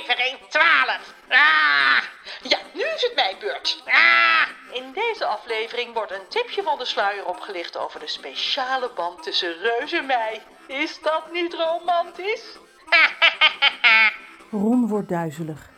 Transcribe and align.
aflevering 0.00 0.38
12. 0.48 1.14
Ah, 1.28 2.02
Ja, 2.42 2.58
nu 2.74 2.82
is 2.82 3.02
het 3.02 3.12
mijn 3.14 3.36
beurt. 3.40 3.82
ah. 3.86 4.48
In 4.72 4.92
deze 4.92 5.24
aflevering 5.24 5.94
wordt 5.94 6.12
een 6.12 6.28
tipje 6.28 6.62
van 6.62 6.78
de 6.78 6.84
sluier 6.84 7.26
opgelicht 7.26 7.76
over 7.76 8.00
de 8.00 8.06
speciale 8.08 8.90
band 8.94 9.22
tussen 9.22 9.54
Reus 9.58 9.92
en 9.92 10.06
mij. 10.06 10.42
Is 10.66 11.00
dat 11.02 11.32
niet 11.32 11.54
romantisch? 11.54 12.58
Ron 14.50 14.88
wordt 14.88 15.08
duizelig. 15.08 15.70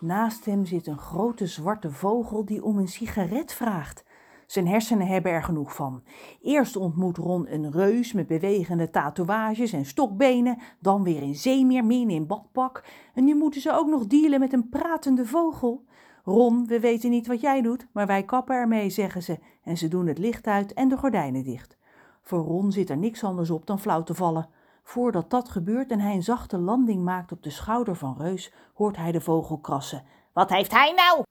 Naast 0.00 0.44
hem 0.44 0.66
zit 0.66 0.86
een 0.86 0.98
grote 0.98 1.46
zwarte 1.46 1.90
vogel 1.90 2.44
die 2.44 2.62
om 2.62 2.78
een 2.78 2.88
sigaret 2.88 3.54
vraagt. 3.54 4.02
Zijn 4.48 4.68
hersenen 4.68 5.06
hebben 5.06 5.32
er 5.32 5.42
genoeg 5.42 5.74
van. 5.74 6.02
Eerst 6.42 6.76
ontmoet 6.76 7.16
Ron 7.16 7.52
een 7.52 7.70
reus 7.70 8.12
met 8.12 8.26
bewegende 8.26 8.90
tatoeages 8.90 9.72
en 9.72 9.84
stokbenen, 9.84 10.58
dan 10.80 11.02
weer 11.02 11.22
een 11.22 11.34
zeemeermin 11.34 12.10
in 12.10 12.26
badpak. 12.26 12.84
En 13.14 13.24
nu 13.24 13.34
moeten 13.34 13.60
ze 13.60 13.72
ook 13.72 13.86
nog 13.86 14.06
dealen 14.06 14.40
met 14.40 14.52
een 14.52 14.68
pratende 14.68 15.26
vogel. 15.26 15.84
Ron, 16.24 16.66
we 16.66 16.80
weten 16.80 17.10
niet 17.10 17.26
wat 17.26 17.40
jij 17.40 17.62
doet, 17.62 17.86
maar 17.92 18.06
wij 18.06 18.22
kappen 18.22 18.54
ermee, 18.54 18.90
zeggen 18.90 19.22
ze. 19.22 19.38
En 19.62 19.76
ze 19.76 19.88
doen 19.88 20.06
het 20.06 20.18
licht 20.18 20.46
uit 20.46 20.72
en 20.72 20.88
de 20.88 20.96
gordijnen 20.96 21.44
dicht. 21.44 21.76
Voor 22.22 22.40
Ron 22.40 22.72
zit 22.72 22.90
er 22.90 22.98
niks 22.98 23.24
anders 23.24 23.50
op 23.50 23.66
dan 23.66 23.80
flauw 23.80 24.02
te 24.02 24.14
vallen. 24.14 24.48
Voordat 24.82 25.30
dat 25.30 25.48
gebeurt 25.48 25.90
en 25.90 26.00
hij 26.00 26.14
een 26.14 26.22
zachte 26.22 26.58
landing 26.58 27.04
maakt 27.04 27.32
op 27.32 27.42
de 27.42 27.50
schouder 27.50 27.96
van 27.96 28.14
Reus, 28.18 28.52
hoort 28.74 28.96
hij 28.96 29.12
de 29.12 29.20
vogel 29.20 29.58
krassen. 29.58 30.04
Wat 30.32 30.50
heeft 30.50 30.72
hij 30.72 30.92
nou? 30.92 31.22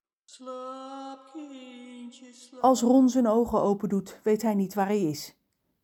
Als 2.61 2.81
Ron 2.81 3.09
zijn 3.09 3.27
ogen 3.27 3.61
open 3.61 3.89
doet, 3.89 4.19
weet 4.23 4.41
hij 4.41 4.53
niet 4.53 4.73
waar 4.73 4.85
hij 4.85 5.01
is. 5.01 5.35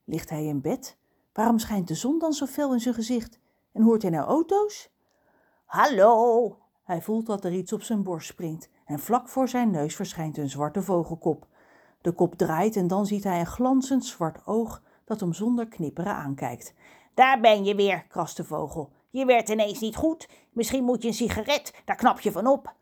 Ligt 0.03 0.29
hij 0.29 0.45
in 0.45 0.61
bed? 0.61 0.97
Waarom 1.33 1.59
schijnt 1.59 1.87
de 1.87 1.95
zon 1.95 2.19
dan 2.19 2.33
zo 2.33 2.45
fel 2.45 2.73
in 2.73 2.79
zijn 2.79 2.95
gezicht? 2.95 3.39
En 3.71 3.81
hoort 3.81 4.01
hij 4.01 4.11
nou 4.11 4.27
auto's? 4.27 4.89
Hallo! 5.65 6.57
Hij 6.83 7.01
voelt 7.01 7.25
dat 7.25 7.45
er 7.45 7.53
iets 7.53 7.73
op 7.73 7.81
zijn 7.81 8.03
borst 8.03 8.27
springt 8.27 8.69
en 8.85 8.99
vlak 8.99 9.29
voor 9.29 9.47
zijn 9.47 9.71
neus 9.71 9.95
verschijnt 9.95 10.37
een 10.37 10.49
zwarte 10.49 10.81
vogelkop. 10.81 11.47
De 12.01 12.11
kop 12.11 12.35
draait 12.35 12.75
en 12.75 12.87
dan 12.87 13.05
ziet 13.05 13.23
hij 13.23 13.39
een 13.39 13.45
glanzend 13.45 14.05
zwart 14.05 14.41
oog 14.45 14.81
dat 15.05 15.19
hem 15.19 15.33
zonder 15.33 15.67
knipperen 15.67 16.15
aankijkt. 16.15 16.73
Daar 17.13 17.39
ben 17.39 17.63
je 17.63 17.75
weer, 17.75 18.05
krast 18.07 18.37
de 18.37 18.43
vogel. 18.43 18.91
Je 19.09 19.25
werd 19.25 19.49
ineens 19.49 19.79
niet 19.79 19.95
goed. 19.95 20.29
Misschien 20.51 20.83
moet 20.83 21.01
je 21.01 21.07
een 21.07 21.13
sigaret, 21.13 21.81
daar 21.85 21.95
knap 21.95 22.19
je 22.19 22.31
van 22.31 22.47
op. 22.47 22.73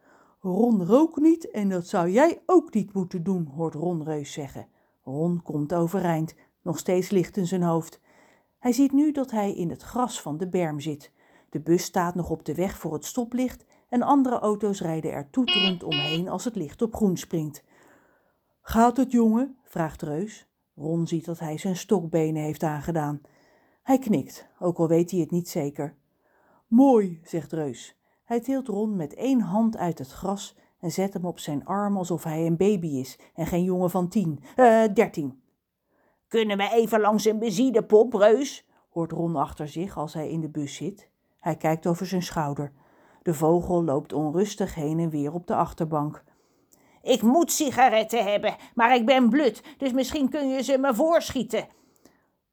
Ron 0.43 0.85
rookt 0.85 1.19
niet 1.19 1.51
en 1.51 1.69
dat 1.69 1.87
zou 1.87 2.09
jij 2.09 2.41
ook 2.45 2.73
niet 2.73 2.93
moeten 2.93 3.23
doen, 3.23 3.45
hoort 3.45 3.73
Ron 3.73 4.03
Reus 4.03 4.31
zeggen. 4.31 4.67
Ron 5.03 5.41
komt 5.43 5.73
overeind, 5.73 6.35
nog 6.61 6.77
steeds 6.77 7.09
licht 7.09 7.37
in 7.37 7.47
zijn 7.47 7.63
hoofd. 7.63 7.99
Hij 8.59 8.71
ziet 8.71 8.91
nu 8.91 9.11
dat 9.11 9.31
hij 9.31 9.53
in 9.53 9.69
het 9.69 9.81
gras 9.81 10.21
van 10.21 10.37
de 10.37 10.47
berm 10.47 10.79
zit. 10.79 11.11
De 11.49 11.59
bus 11.59 11.83
staat 11.83 12.15
nog 12.15 12.29
op 12.29 12.45
de 12.45 12.55
weg 12.55 12.77
voor 12.77 12.93
het 12.93 13.05
stoplicht 13.05 13.65
en 13.89 14.01
andere 14.01 14.39
auto's 14.39 14.81
rijden 14.81 15.11
er 15.11 15.29
toeterend 15.29 15.83
omheen 15.83 16.29
als 16.29 16.45
het 16.45 16.55
licht 16.55 16.81
op 16.81 16.95
groen 16.95 17.17
springt. 17.17 17.63
Gaat 18.61 18.97
het, 18.97 19.11
jongen? 19.11 19.57
vraagt 19.63 20.01
Reus. 20.01 20.47
Ron 20.75 21.07
ziet 21.07 21.25
dat 21.25 21.39
hij 21.39 21.57
zijn 21.57 21.75
stokbenen 21.75 22.43
heeft 22.43 22.63
aangedaan. 22.63 23.21
Hij 23.83 23.97
knikt, 23.99 24.47
ook 24.59 24.77
al 24.77 24.87
weet 24.87 25.11
hij 25.11 25.19
het 25.19 25.31
niet 25.31 25.49
zeker. 25.49 25.95
Mooi, 26.67 27.19
zegt 27.23 27.51
Reus. 27.51 28.00
Hij 28.31 28.39
tilt 28.39 28.67
Ron 28.67 28.95
met 28.95 29.13
één 29.13 29.41
hand 29.41 29.77
uit 29.77 29.97
het 29.97 30.11
gras 30.11 30.55
en 30.79 30.91
zet 30.91 31.13
hem 31.13 31.25
op 31.25 31.39
zijn 31.39 31.65
arm 31.65 31.97
alsof 31.97 32.23
hij 32.23 32.45
een 32.45 32.57
baby 32.57 32.87
is 32.87 33.19
en 33.35 33.45
geen 33.45 33.63
jongen 33.63 33.89
van 33.89 34.07
tien, 34.07 34.39
eh, 34.55 34.83
dertien. 34.93 35.41
Kunnen 36.27 36.57
we 36.57 36.69
even 36.73 36.99
langs 36.99 37.25
een 37.25 37.39
benzinepomp, 37.39 38.13
Reus? 38.13 38.67
hoort 38.89 39.11
Ron 39.11 39.35
achter 39.35 39.67
zich 39.67 39.97
als 39.97 40.13
hij 40.13 40.29
in 40.29 40.41
de 40.41 40.49
bus 40.49 40.75
zit. 40.75 41.09
Hij 41.39 41.55
kijkt 41.55 41.87
over 41.87 42.05
zijn 42.05 42.23
schouder. 42.23 42.71
De 43.21 43.33
vogel 43.33 43.83
loopt 43.83 44.13
onrustig 44.13 44.75
heen 44.75 44.99
en 44.99 45.09
weer 45.09 45.33
op 45.33 45.47
de 45.47 45.55
achterbank. 45.55 46.23
Ik 47.01 47.21
moet 47.21 47.51
sigaretten 47.51 48.31
hebben, 48.31 48.55
maar 48.75 48.95
ik 48.95 49.05
ben 49.05 49.29
blut, 49.29 49.63
dus 49.77 49.91
misschien 49.91 50.29
kun 50.29 50.49
je 50.49 50.63
ze 50.63 50.77
me 50.77 50.95
voorschieten. 50.95 51.67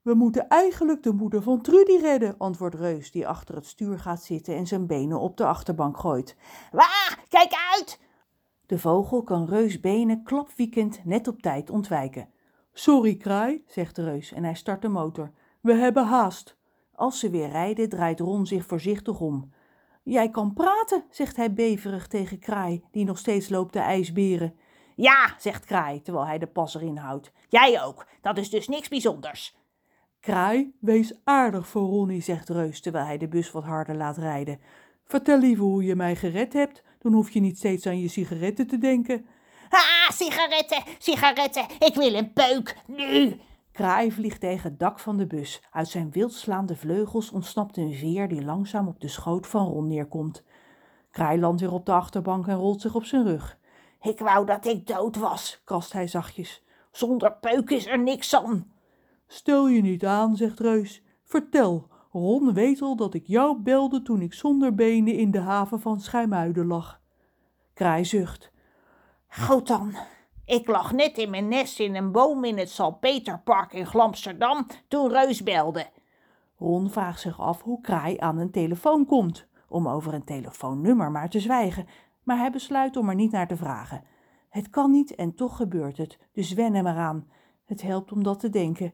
We 0.02 0.14
moeten 0.14 0.48
eigenlijk 0.48 1.02
de 1.02 1.12
moeder 1.12 1.42
van 1.42 1.60
Trudy 1.60 1.96
redden, 1.96 2.34
antwoordt 2.38 2.74
Reus, 2.74 3.10
die 3.10 3.28
achter 3.28 3.54
het 3.54 3.66
stuur 3.66 3.98
gaat 3.98 4.22
zitten 4.22 4.56
en 4.56 4.66
zijn 4.66 4.86
benen 4.86 5.20
op 5.20 5.36
de 5.36 5.46
achterbank 5.46 5.98
gooit. 5.98 6.36
Waa, 6.72 7.16
kijk 7.28 7.52
uit! 7.74 8.00
De 8.66 8.78
vogel 8.78 9.22
kan 9.22 9.46
Reus 9.46 9.80
benen 9.80 10.22
klapwiekend 10.22 11.04
net 11.04 11.28
op 11.28 11.42
tijd 11.42 11.70
ontwijken. 11.70 12.28
Sorry, 12.72 13.16
kraai, 13.16 13.64
zegt 13.66 13.96
de 13.96 14.04
Reus 14.04 14.32
en 14.32 14.44
hij 14.44 14.54
start 14.54 14.82
de 14.82 14.88
motor. 14.88 15.32
We 15.60 15.74
hebben 15.74 16.06
haast. 16.06 16.56
Als 16.94 17.18
ze 17.18 17.30
weer 17.30 17.48
rijden, 17.48 17.88
draait 17.88 18.20
Ron 18.20 18.46
zich 18.46 18.66
voorzichtig 18.66 19.20
om. 19.20 19.52
Jij 20.02 20.30
kan 20.30 20.52
praten, 20.52 21.04
zegt 21.10 21.36
hij 21.36 21.52
beverig 21.52 22.06
tegen 22.06 22.38
Kraai, 22.38 22.84
die 22.90 23.04
nog 23.04 23.18
steeds 23.18 23.48
loopt 23.48 23.72
te 23.72 23.78
ijsberen. 23.78 24.58
Ja, 24.96 25.34
zegt 25.38 25.64
Kraai, 25.64 26.02
terwijl 26.02 26.26
hij 26.26 26.38
de 26.38 26.46
pas 26.46 26.74
erin 26.74 26.96
houdt. 26.96 27.32
Jij 27.48 27.82
ook, 27.82 28.06
dat 28.20 28.38
is 28.38 28.50
dus 28.50 28.68
niks 28.68 28.88
bijzonders. 28.88 29.57
Kraai, 30.28 30.72
wees 30.80 31.12
aardig 31.24 31.68
voor 31.68 31.82
Ronnie, 31.82 32.22
zegt 32.22 32.48
Reus, 32.48 32.80
terwijl 32.80 33.04
hij 33.04 33.18
de 33.18 33.28
bus 33.28 33.50
wat 33.50 33.64
harder 33.64 33.96
laat 33.96 34.16
rijden. 34.16 34.60
Vertel 35.04 35.38
liever 35.38 35.64
hoe 35.64 35.84
je 35.84 35.94
mij 35.94 36.16
gered 36.16 36.52
hebt, 36.52 36.82
dan 36.98 37.12
hoef 37.12 37.30
je 37.30 37.40
niet 37.40 37.56
steeds 37.56 37.86
aan 37.86 38.00
je 38.00 38.08
sigaretten 38.08 38.66
te 38.66 38.78
denken. 38.78 39.26
Ah, 39.68 40.10
sigaretten, 40.10 40.82
sigaretten, 40.98 41.64
ik 41.78 41.94
wil 41.94 42.14
een 42.14 42.32
peuk, 42.32 42.76
nu! 42.86 43.40
Kraai 43.72 44.12
vliegt 44.12 44.40
tegen 44.40 44.70
het 44.70 44.78
dak 44.78 44.98
van 44.98 45.16
de 45.16 45.26
bus. 45.26 45.62
Uit 45.70 45.88
zijn 45.88 46.10
wildslaande 46.10 46.76
vleugels 46.76 47.30
ontsnapt 47.30 47.76
een 47.76 47.94
veer 47.94 48.28
die 48.28 48.44
langzaam 48.44 48.88
op 48.88 49.00
de 49.00 49.08
schoot 49.08 49.46
van 49.46 49.66
Ron 49.66 49.86
neerkomt. 49.86 50.44
Kraai 51.10 51.40
landt 51.40 51.60
weer 51.60 51.72
op 51.72 51.86
de 51.86 51.92
achterbank 51.92 52.46
en 52.46 52.56
rolt 52.56 52.80
zich 52.80 52.94
op 52.94 53.04
zijn 53.04 53.24
rug. 53.24 53.58
Ik 54.00 54.18
wou 54.18 54.46
dat 54.46 54.66
ik 54.66 54.86
dood 54.86 55.16
was, 55.16 55.60
Krast 55.64 55.92
hij 55.92 56.06
zachtjes. 56.06 56.62
zonder 56.90 57.32
peuk 57.32 57.70
is 57.70 57.86
er 57.86 57.98
niks 57.98 58.34
aan. 58.34 58.76
Stel 59.30 59.68
je 59.68 59.80
niet 59.80 60.06
aan, 60.06 60.36
zegt 60.36 60.60
Reus. 60.60 61.02
Vertel, 61.24 61.88
Ron 62.12 62.52
weet 62.54 62.82
al 62.82 62.96
dat 62.96 63.14
ik 63.14 63.26
jou 63.26 63.58
belde 63.58 64.02
toen 64.02 64.20
ik 64.20 64.32
zonder 64.32 64.74
benen 64.74 65.14
in 65.14 65.30
de 65.30 65.40
haven 65.40 65.80
van 65.80 66.00
Schijmuiden 66.00 66.66
lag. 66.66 67.00
Kraai 67.74 68.04
zucht. 68.04 68.52
Goed 69.28 69.66
dan. 69.66 69.94
Ik 70.44 70.66
lag 70.66 70.92
net 70.92 71.18
in 71.18 71.30
mijn 71.30 71.48
nest 71.48 71.80
in 71.80 71.94
een 71.94 72.12
boom 72.12 72.44
in 72.44 72.58
het 72.58 72.70
Salpeterpark 72.70 73.72
in 73.72 73.86
Glamsterdam 73.86 74.66
toen 74.88 75.08
Reus 75.08 75.42
belde. 75.42 75.86
Ron 76.56 76.90
vraagt 76.90 77.20
zich 77.20 77.40
af 77.40 77.62
hoe 77.62 77.80
Kraai 77.80 78.18
aan 78.18 78.38
een 78.38 78.50
telefoon 78.50 79.06
komt, 79.06 79.46
om 79.68 79.88
over 79.88 80.14
een 80.14 80.24
telefoonnummer 80.24 81.10
maar 81.10 81.30
te 81.30 81.40
zwijgen, 81.40 81.86
maar 82.22 82.38
hij 82.38 82.50
besluit 82.50 82.96
om 82.96 83.08
er 83.08 83.14
niet 83.14 83.32
naar 83.32 83.48
te 83.48 83.56
vragen. 83.56 84.04
Het 84.48 84.70
kan 84.70 84.90
niet 84.90 85.14
en 85.14 85.34
toch 85.34 85.56
gebeurt 85.56 85.96
het, 85.96 86.18
dus 86.32 86.52
wen 86.52 86.74
hem 86.74 86.86
eraan. 86.86 87.28
Het 87.64 87.82
helpt 87.82 88.12
om 88.12 88.22
dat 88.22 88.40
te 88.40 88.48
denken. 88.48 88.92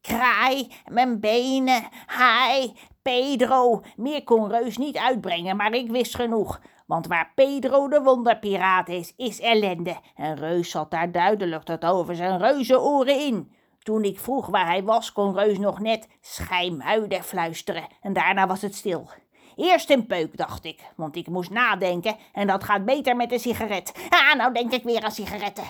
Kraai, 0.00 0.72
mijn 0.90 1.20
benen, 1.20 1.82
hij, 2.06 2.74
Pedro. 3.02 3.82
Meer 3.96 4.24
kon 4.24 4.48
Reus 4.48 4.76
niet 4.76 4.96
uitbrengen, 4.96 5.56
maar 5.56 5.72
ik 5.72 5.90
wist 5.90 6.14
genoeg. 6.14 6.60
Want 6.86 7.06
waar 7.06 7.32
Pedro 7.34 7.88
de 7.88 8.02
wonderpiraat 8.02 8.88
is, 8.88 9.12
is 9.16 9.40
ellende. 9.40 9.96
En 10.14 10.36
Reus 10.36 10.70
zat 10.70 10.90
daar 10.90 11.12
duidelijk 11.12 11.62
tot 11.62 11.84
over 11.84 12.16
zijn 12.16 12.38
reuzenoren 12.38 13.20
in. 13.20 13.52
Toen 13.78 14.02
ik 14.02 14.20
vroeg 14.20 14.46
waar 14.46 14.66
hij 14.66 14.82
was, 14.82 15.12
kon 15.12 15.34
Reus 15.34 15.58
nog 15.58 15.80
net 15.80 16.08
schijmuiden 16.20 17.22
fluisteren. 17.22 17.86
En 18.00 18.12
daarna 18.12 18.46
was 18.46 18.62
het 18.62 18.74
stil. 18.74 19.08
Eerst 19.56 19.90
een 19.90 20.06
peuk, 20.06 20.36
dacht 20.36 20.64
ik, 20.64 20.80
want 20.96 21.16
ik 21.16 21.28
moest 21.28 21.50
nadenken 21.50 22.16
en 22.32 22.46
dat 22.46 22.64
gaat 22.64 22.84
beter 22.84 23.16
met 23.16 23.32
een 23.32 23.40
sigaret. 23.40 23.92
Ah, 24.08 24.34
nou 24.34 24.52
denk 24.52 24.72
ik 24.72 24.82
weer 24.82 25.02
aan 25.02 25.10
sigaretten. 25.10 25.64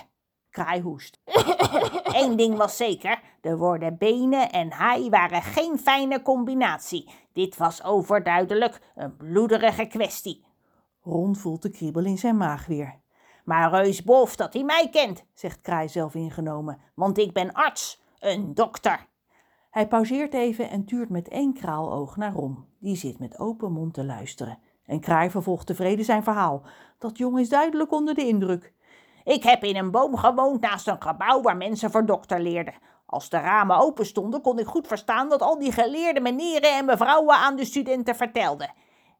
Kraai 0.57 0.81
hoest. 0.81 1.19
Eén 2.21 2.35
ding 2.35 2.57
was 2.57 2.77
zeker, 2.77 3.19
de 3.41 3.57
woorden 3.57 3.97
benen 3.97 4.51
en 4.51 4.73
hij 4.73 5.09
waren 5.09 5.41
geen 5.41 5.79
fijne 5.79 6.21
combinatie. 6.21 7.09
Dit 7.33 7.57
was 7.57 7.83
overduidelijk 7.83 8.81
een 8.95 9.17
bloederige 9.17 9.85
kwestie. 9.85 10.45
Ron 11.01 11.35
voelt 11.35 11.61
de 11.61 11.69
kriebel 11.69 12.05
in 12.05 12.17
zijn 12.17 12.37
maag 12.37 12.65
weer. 12.65 12.99
Maar 13.45 13.71
Reus 13.71 14.03
boft 14.03 14.37
dat 14.37 14.53
hij 14.53 14.63
mij 14.63 14.89
kent, 14.91 15.25
Zegt 15.33 15.61
Kraai 15.61 15.89
zelf 15.89 16.15
ingenomen. 16.15 16.79
want 16.95 17.17
ik 17.17 17.33
ben 17.33 17.53
arts, 17.53 18.01
een 18.19 18.53
dokter. 18.53 19.07
Hij 19.69 19.87
pauzeert 19.87 20.33
even 20.33 20.69
en 20.69 20.85
tuurt 20.85 21.09
met 21.09 21.27
één 21.27 21.53
kraaloog 21.53 22.15
naar 22.15 22.33
Ron. 22.33 22.65
Die 22.79 22.95
zit 22.95 23.19
met 23.19 23.39
open 23.39 23.71
mond 23.71 23.93
te 23.93 24.05
luisteren. 24.05 24.59
En 24.85 24.99
Kraai 24.99 25.29
vervolgt 25.29 25.67
tevreden 25.67 26.05
zijn 26.05 26.23
verhaal. 26.23 26.61
Dat 26.97 27.17
jong 27.17 27.39
is 27.39 27.49
duidelijk 27.49 27.91
onder 27.91 28.13
de 28.13 28.27
indruk. 28.27 28.73
Ik 29.27 29.43
heb 29.43 29.63
in 29.63 29.75
een 29.75 29.91
boom 29.91 30.17
gewoond 30.17 30.61
naast 30.61 30.87
een 30.87 31.01
gebouw 31.01 31.41
waar 31.41 31.57
mensen 31.57 31.91
voor 31.91 32.05
dokter 32.05 32.39
leerden. 32.39 32.73
Als 33.05 33.29
de 33.29 33.37
ramen 33.37 33.77
open 33.77 34.05
stonden, 34.05 34.41
kon 34.41 34.59
ik 34.59 34.65
goed 34.65 34.87
verstaan 34.87 35.27
wat 35.27 35.41
al 35.41 35.59
die 35.59 35.71
geleerde 35.71 36.19
meneren 36.19 36.77
en 36.77 36.85
mevrouwen 36.85 37.35
aan 37.35 37.55
de 37.55 37.65
studenten 37.65 38.15
vertelden. 38.15 38.73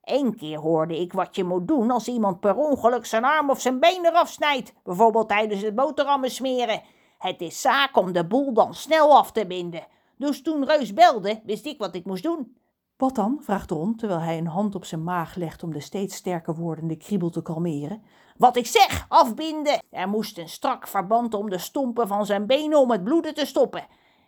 Eén 0.04 0.36
keer 0.36 0.58
hoorde 0.60 1.00
ik 1.00 1.14
wat 1.14 1.36
je 1.36 1.44
moet 1.44 1.68
doen 1.68 1.92
als 1.92 2.08
iemand 2.08 2.40
per 2.40 2.56
ongeluk 2.56 3.06
zijn 3.06 3.24
arm 3.24 3.50
of 3.50 3.62
zijn 3.62 3.80
been 3.80 4.06
eraf 4.06 4.30
snijdt, 4.30 4.74
bijvoorbeeld 4.84 5.30
tijdens 5.30 5.62
het 5.62 5.76
boterhammen 5.76 6.32
smeren. 6.32 6.82
Het 7.18 7.42
is 7.42 7.62
zaak 7.62 7.98
om 7.98 8.12
de 8.12 8.28
boel 8.28 8.54
dan 8.54 8.74
snel 8.74 9.18
af 9.18 9.32
te 9.32 9.48
binden. 9.48 9.88
Dus 10.18 10.42
toen 10.42 10.66
Reus 10.66 10.94
belde, 10.94 11.42
wist 11.44 11.66
ik 11.66 11.78
wat 11.78 11.96
ik 11.96 12.06
moest 12.06 12.24
doen. 12.24 12.57
Wat 12.98 13.16
dan? 13.16 13.40
vraagt 13.42 13.72
Ron, 13.72 13.96
terwijl 13.96 14.20
hij 14.20 14.38
een 14.38 14.48
hand 14.48 14.76
op 14.76 14.86
zijn 14.86 15.04
maag 15.04 15.36
legt 15.36 15.64
om 15.64 15.74
de 15.74 15.80
steeds 15.80 16.16
sterker 16.16 16.56
wordende 16.56 16.98
kriebel 16.98 17.30
te 17.30 17.42
kalmeren. 17.42 18.02
Wat 18.38 18.58
ik 18.58 18.66
zeg, 18.66 19.06
afbinden. 19.08 19.82
Er 19.90 20.08
moest 20.08 20.38
een 20.38 20.50
strak 20.50 20.88
verband 20.88 21.34
om 21.34 21.50
de 21.50 21.58
stompen 21.58 22.08
van 22.08 22.26
zijn 22.26 22.46
benen 22.46 22.80
om 22.80 22.92
het 22.92 23.04
bloeden 23.04 23.34
te 23.34 23.46
stoppen. 23.46 23.86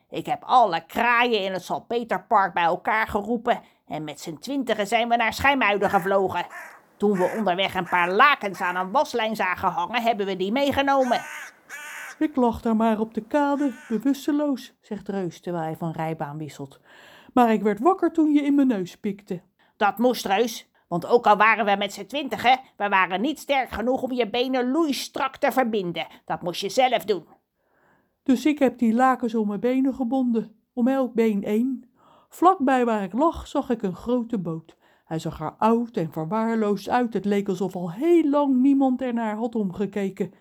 Ik 0.09 0.25
heb 0.25 0.43
alle 0.43 0.85
kraaien 0.85 1.43
in 1.43 1.53
het 1.53 1.63
Salpeterpark 1.63 2.53
bij 2.53 2.63
elkaar 2.63 3.07
geroepen 3.07 3.61
en 3.87 4.03
met 4.03 4.19
z'n 4.19 4.37
twintigen 4.37 4.87
zijn 4.87 5.09
we 5.09 5.15
naar 5.15 5.33
Schijmuiden 5.33 5.89
gevlogen. 5.89 6.45
Toen 6.97 7.17
we 7.17 7.33
onderweg 7.37 7.75
een 7.75 7.89
paar 7.89 8.11
lakens 8.11 8.61
aan 8.61 8.75
een 8.75 8.91
waslijn 8.91 9.35
zagen 9.35 9.69
hangen, 9.69 10.01
hebben 10.01 10.25
we 10.25 10.35
die 10.35 10.51
meegenomen. 10.51 11.21
Ik 12.19 12.35
lag 12.35 12.61
daar 12.61 12.75
maar 12.75 12.99
op 12.99 13.13
de 13.13 13.21
kade, 13.21 13.73
bewusteloos, 13.87 14.73
zegt 14.81 15.07
Reus 15.07 15.41
terwijl 15.41 15.63
hij 15.63 15.75
van 15.75 15.91
rijbaan 15.91 16.37
wisselt. 16.37 16.79
Maar 17.33 17.53
ik 17.53 17.61
werd 17.61 17.79
wakker 17.79 18.11
toen 18.11 18.33
je 18.33 18.41
in 18.41 18.55
mijn 18.55 18.67
neus 18.67 18.97
pikte. 18.97 19.41
Dat 19.77 19.97
moest 19.97 20.25
reus, 20.25 20.69
want 20.87 21.05
ook 21.05 21.27
al 21.27 21.37
waren 21.37 21.65
we 21.65 21.75
met 21.77 21.93
z'n 21.93 22.05
twintigen, 22.05 22.59
we 22.77 22.89
waren 22.89 23.21
niet 23.21 23.39
sterk 23.39 23.69
genoeg 23.69 24.01
om 24.01 24.11
je 24.11 24.29
benen 24.29 24.71
loeistrak 24.71 25.37
te 25.37 25.51
verbinden. 25.51 26.07
Dat 26.25 26.41
moest 26.41 26.61
je 26.61 26.69
zelf 26.69 27.05
doen. 27.05 27.25
Dus 28.23 28.45
ik 28.45 28.59
heb 28.59 28.77
die 28.77 28.93
lakens 28.93 29.35
om 29.35 29.47
mijn 29.47 29.59
benen 29.59 29.93
gebonden, 29.93 30.55
om 30.73 30.87
elk 30.87 31.13
been 31.13 31.43
één. 31.43 31.89
Vlakbij 32.29 32.85
waar 32.85 33.03
ik 33.03 33.13
lag 33.13 33.47
zag 33.47 33.69
ik 33.69 33.81
een 33.81 33.95
grote 33.95 34.37
boot. 34.37 34.77
Hij 35.05 35.19
zag 35.19 35.39
er 35.39 35.55
oud 35.57 35.97
en 35.97 36.11
verwaarloosd 36.11 36.89
uit. 36.89 37.13
Het 37.13 37.25
leek 37.25 37.47
alsof 37.47 37.75
al 37.75 37.91
heel 37.91 38.29
lang 38.29 38.55
niemand 38.55 39.01
ernaar 39.01 39.35
had 39.35 39.55
omgekeken. 39.55 40.33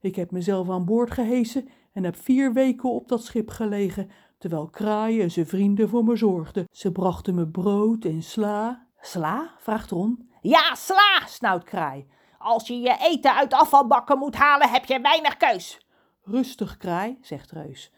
Ik 0.00 0.16
heb 0.16 0.30
mezelf 0.30 0.70
aan 0.70 0.84
boord 0.84 1.10
gehesen 1.10 1.68
en 1.92 2.04
heb 2.04 2.16
vier 2.16 2.52
weken 2.52 2.90
op 2.90 3.08
dat 3.08 3.24
schip 3.24 3.48
gelegen, 3.48 4.10
terwijl 4.38 4.68
Kraai 4.68 5.20
en 5.20 5.30
zijn 5.30 5.46
vrienden 5.46 5.88
voor 5.88 6.04
me 6.04 6.16
zorgden. 6.16 6.68
Ze 6.70 6.92
brachten 6.92 7.34
me 7.34 7.48
brood 7.48 8.04
en 8.04 8.22
sla. 8.22 8.86
Sla? 9.00 9.54
vraagt 9.58 9.90
Ron. 9.90 10.28
Ja, 10.40 10.74
sla, 10.74 11.26
snauwt 11.26 11.64
Kraai. 11.64 12.06
Als 12.38 12.66
je 12.66 12.78
je 12.78 12.96
eten 13.00 13.34
uit 13.34 13.52
afvalbakken 13.52 14.18
moet 14.18 14.34
halen, 14.34 14.70
heb 14.70 14.84
je 14.84 15.00
weinig 15.00 15.36
keus. 15.36 15.86
Rustig, 16.22 16.76
Kraai, 16.76 17.18
zegt 17.20 17.50
Reus. 17.50 17.92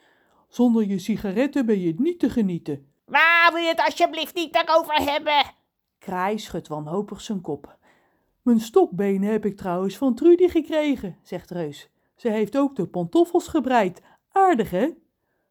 Zonder 0.49 0.87
je 0.87 0.99
sigaretten 0.99 1.67
ben 1.67 1.81
je 1.81 1.95
niet 1.97 2.19
te 2.19 2.31
genieten. 2.31 2.87
Waar 3.05 3.51
wil 3.53 3.63
je 3.63 3.69
het 3.69 3.81
alsjeblieft 3.81 4.35
niet 4.35 4.53
daarover 4.53 4.95
hebben? 4.95 5.45
Kraai 5.99 6.39
schudt 6.39 6.69
wanhopig 6.69 7.21
zijn 7.21 7.41
kop. 7.41 7.77
Mijn 8.43 8.61
stokbenen 8.61 9.31
heb 9.31 9.45
ik 9.45 9.57
trouwens 9.57 9.97
van 9.97 10.15
Trudy 10.15 10.49
gekregen, 10.49 11.19
zegt 11.23 11.51
Reus. 11.51 11.89
Ze 12.17 12.29
heeft 12.29 12.57
ook 12.57 12.77
de 12.77 12.87
pantoffels 12.87 13.49
gebreid. 13.49 14.03
Aardig, 14.33 14.71
hè? 14.71 14.89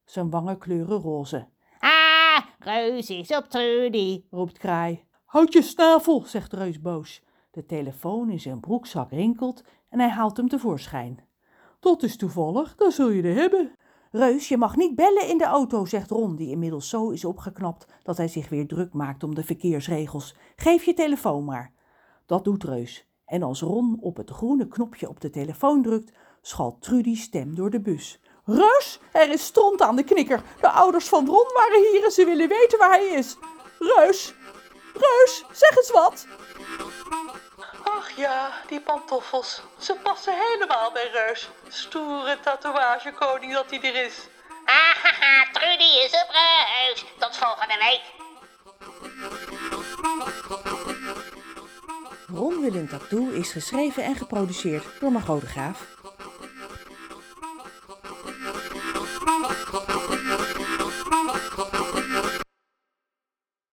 Zijn 0.05 0.29
wangen 0.29 0.57
kleuren 0.57 0.99
roze. 0.99 1.47
Ah, 1.79 2.39
Reus 2.59 3.09
is 3.09 3.35
op 3.35 3.45
Trudy. 3.45 4.23
roept 4.29 4.57
Kraai. 4.57 5.03
Houd 5.25 5.53
je 5.53 5.61
snavel, 5.61 6.25
zegt 6.25 6.53
Reus 6.53 6.81
boos. 6.81 7.23
De 7.51 7.65
telefoon 7.65 8.29
in 8.29 8.39
zijn 8.39 8.59
broekzak 8.59 9.11
rinkelt 9.11 9.63
en 9.89 9.99
hij 9.99 10.09
haalt 10.09 10.37
hem 10.37 10.47
tevoorschijn. 10.47 11.23
Dat 11.79 12.03
is 12.03 12.17
toevallig, 12.17 12.75
dan 12.75 12.91
zul 12.91 13.09
je 13.09 13.23
er 13.23 13.35
hebben. 13.35 13.71
Reus, 14.11 14.47
je 14.47 14.57
mag 14.57 14.75
niet 14.75 14.95
bellen 14.95 15.29
in 15.29 15.37
de 15.37 15.43
auto, 15.43 15.85
zegt 15.85 16.09
Ron, 16.09 16.35
die 16.35 16.49
inmiddels 16.49 16.89
zo 16.89 17.09
is 17.09 17.25
opgeknapt 17.25 17.85
dat 18.03 18.17
hij 18.17 18.27
zich 18.27 18.49
weer 18.49 18.67
druk 18.67 18.93
maakt 18.93 19.23
om 19.23 19.35
de 19.35 19.43
verkeersregels. 19.43 20.35
Geef 20.55 20.83
je 20.83 20.93
telefoon 20.93 21.45
maar. 21.45 21.73
Dat 22.25 22.43
doet 22.43 22.63
Reus. 22.63 23.07
En 23.25 23.43
als 23.43 23.61
Ron 23.61 23.97
op 24.01 24.17
het 24.17 24.29
groene 24.29 24.67
knopje 24.67 25.09
op 25.09 25.19
de 25.19 25.29
telefoon 25.29 25.81
drukt, 25.81 26.13
schalt 26.41 26.81
Trudy's 26.81 27.21
stem 27.21 27.55
door 27.55 27.69
de 27.69 27.81
bus. 27.81 28.21
Reus, 28.45 28.99
er 29.11 29.29
is 29.29 29.45
stront 29.45 29.81
aan 29.81 29.95
de 29.95 30.03
knikker. 30.03 30.41
De 30.61 30.69
ouders 30.69 31.07
van 31.07 31.27
Ron 31.27 31.49
waren 31.53 31.91
hier 31.91 32.03
en 32.03 32.11
ze 32.11 32.25
willen 32.25 32.47
weten 32.47 32.77
waar 32.79 32.89
hij 32.89 33.07
is. 33.07 33.35
Reus, 33.79 34.33
Reus, 34.93 35.43
zeg 35.51 35.77
eens 35.77 35.91
wat. 35.91 36.25
Ach 37.83 38.09
ja, 38.15 38.51
die 38.67 38.81
pantoffels. 38.81 39.61
Ze 39.79 39.95
passen 40.03 40.33
helemaal 40.37 40.91
bij 40.91 41.09
Reus. 41.11 41.49
Stoere 41.67 42.39
tatoeagekoning 42.39 43.53
dat 43.53 43.69
hij 43.69 43.81
er 43.81 44.05
is. 44.05 44.27
Ahaha, 44.65 45.51
Trudy 45.51 45.83
is 45.83 46.11
op 46.11 46.29
Reus. 46.31 47.05
Tot 47.19 47.37
volgende 47.37 47.77
week. 47.77 48.01
Ron 52.27 52.61
wil 52.61 52.73
een 52.73 52.89
tattoo 52.89 53.29
is 53.29 53.51
geschreven 53.51 54.03
en 54.03 54.15
geproduceerd 54.15 54.85
door 54.99 55.11
Margot 55.11 55.41
de 55.41 55.47
Graaf. 55.47 55.94